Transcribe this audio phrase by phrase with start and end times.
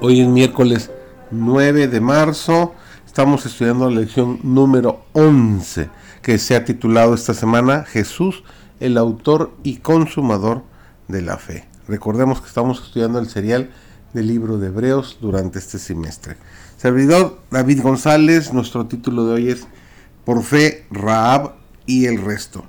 [0.00, 0.90] Hoy es miércoles
[1.32, 2.72] 9 de marzo.
[3.04, 5.90] Estamos estudiando la lección número 11
[6.22, 8.44] que se ha titulado esta semana Jesús,
[8.78, 10.62] el autor y consumador
[11.08, 11.66] de la fe.
[11.88, 13.70] Recordemos que estamos estudiando el serial
[14.12, 16.36] del libro de Hebreos durante este semestre.
[16.76, 19.66] Servidor David González, nuestro título de hoy es
[20.24, 21.54] Por fe, Raab
[21.86, 22.64] y el resto.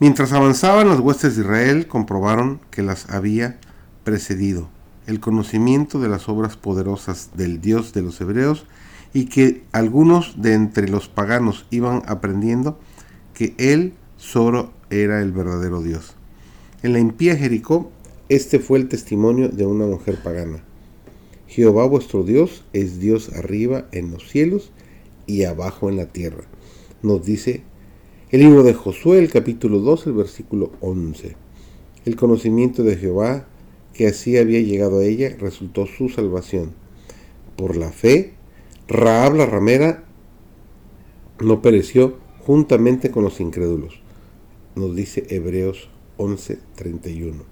[0.00, 3.60] Mientras avanzaban las huestes de Israel, comprobaron que las había
[4.02, 4.73] precedido
[5.06, 8.66] el conocimiento de las obras poderosas del Dios de los hebreos
[9.12, 12.78] y que algunos de entre los paganos iban aprendiendo
[13.32, 16.14] que Él solo era el verdadero Dios.
[16.82, 17.90] En la impía Jericó,
[18.28, 20.62] este fue el testimonio de una mujer pagana.
[21.46, 24.72] Jehová vuestro Dios es Dios arriba en los cielos
[25.26, 26.44] y abajo en la tierra.
[27.02, 27.62] Nos dice
[28.30, 31.36] el libro de Josué, el capítulo 2, el versículo 11.
[32.04, 33.46] El conocimiento de Jehová
[33.94, 36.72] que así había llegado a ella resultó su salvación.
[37.56, 38.34] Por la fe,
[38.88, 40.04] Raab la ramera
[41.40, 44.00] no pereció juntamente con los incrédulos,
[44.74, 47.44] nos dice Hebreos 11:31.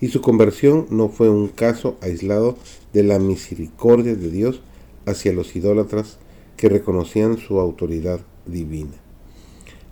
[0.00, 2.56] Y su conversión no fue un caso aislado
[2.92, 4.60] de la misericordia de Dios
[5.06, 6.18] hacia los idólatras
[6.56, 8.92] que reconocían su autoridad divina.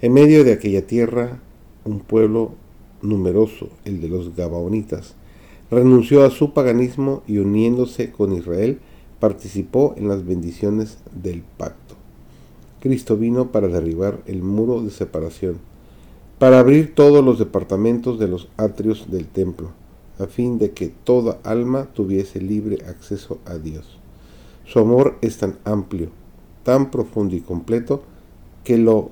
[0.02, 1.40] En medio de aquella tierra,
[1.84, 2.54] un pueblo
[3.00, 5.14] numeroso, el de los Gabaonitas,
[5.70, 8.78] renunció a su paganismo y uniéndose con Israel,
[9.20, 11.94] participó en las bendiciones del pacto.
[12.80, 15.58] Cristo vino para derribar el muro de separación,
[16.38, 19.70] para abrir todos los departamentos de los atrios del templo,
[20.18, 23.98] a fin de que toda alma tuviese libre acceso a Dios.
[24.66, 26.10] Su amor es tan amplio,
[26.62, 28.02] tan profundo y completo,
[28.64, 29.10] que lo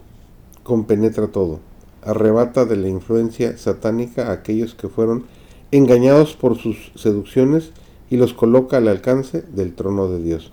[0.62, 1.60] compenetra todo,
[2.02, 5.24] arrebata de la influencia satánica a aquellos que fueron
[5.72, 7.72] engañados por sus seducciones
[8.10, 10.52] y los coloca al alcance del trono de Dios,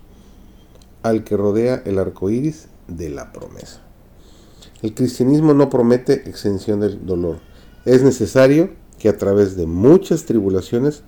[1.04, 3.82] al que rodea el arco iris de la promesa.
[4.82, 7.40] El cristianismo no promete exención del dolor.
[7.86, 11.04] Es necesario que a través de muchas tribulaciones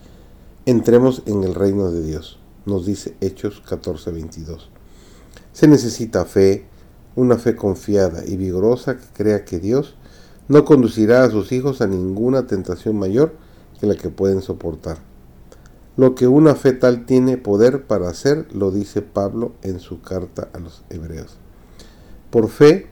[0.65, 4.69] entremos en el reino de Dios, nos dice Hechos 14:22.
[5.53, 6.65] Se necesita fe,
[7.15, 9.95] una fe confiada y vigorosa que crea que Dios
[10.49, 13.33] no conducirá a sus hijos a ninguna tentación mayor
[13.87, 14.97] la que pueden soportar.
[15.97, 20.47] Lo que una fe tal tiene poder para hacer, lo dice Pablo en su carta
[20.53, 21.37] a los hebreos.
[22.29, 22.87] Por fe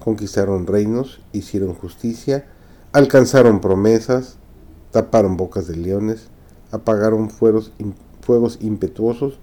[0.00, 2.46] conquistaron reinos, hicieron justicia,
[2.92, 4.38] alcanzaron promesas,
[4.90, 6.28] taparon bocas de leones,
[6.70, 7.72] apagaron fuegos
[8.60, 9.38] impetuosos,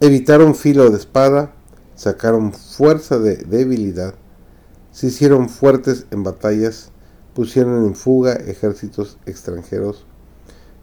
[0.00, 1.54] evitaron filo de espada,
[1.96, 4.14] sacaron fuerza de debilidad,
[4.92, 6.91] se hicieron fuertes en batallas,
[7.34, 10.04] pusieron en fuga ejércitos extranjeros,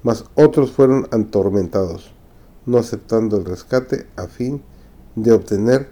[0.04, 2.12] mas otros fueron atormentados,
[2.66, 4.62] no aceptando el rescate a fin
[5.16, 5.90] de obtener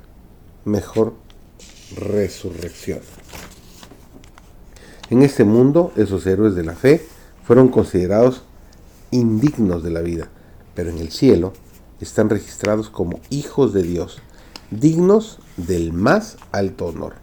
[0.66, 1.14] mejor
[1.96, 3.00] resurrección.
[5.10, 7.06] En este mundo, esos héroes de la fe
[7.44, 8.44] fueron considerados
[9.12, 10.30] indignos de la vida,
[10.76, 11.54] pero en el cielo
[12.02, 14.20] están registrados como hijos de Dios,
[14.70, 17.14] dignos del más alto honor.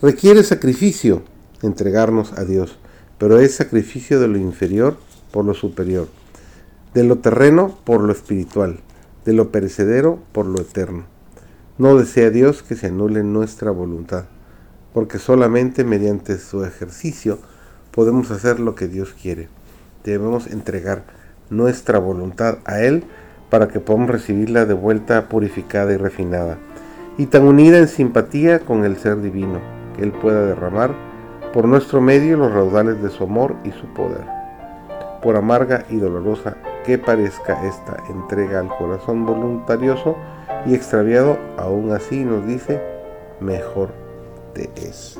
[0.00, 1.22] Requiere sacrificio
[1.62, 2.78] entregarnos a Dios,
[3.18, 4.96] pero es sacrificio de lo inferior
[5.32, 6.08] por lo superior,
[6.94, 8.80] de lo terreno por lo espiritual,
[9.24, 11.04] de lo perecedero por lo eterno.
[11.76, 14.24] No desea Dios que se anule nuestra voluntad,
[14.92, 17.38] porque solamente mediante su ejercicio
[17.90, 19.48] podemos hacer lo que Dios quiere.
[20.04, 21.04] Debemos entregar
[21.50, 23.04] nuestra voluntad a Él
[23.50, 26.58] para que podamos recibirla de vuelta purificada y refinada,
[27.16, 29.60] y tan unida en simpatía con el ser divino,
[29.96, 31.07] que Él pueda derramar
[31.52, 34.24] por nuestro medio los raudales de su amor y su poder.
[35.22, 40.16] Por amarga y dolorosa que parezca esta entrega al corazón voluntarioso
[40.66, 42.80] y extraviado, aún así nos dice,
[43.40, 43.90] mejor
[44.54, 45.18] te es.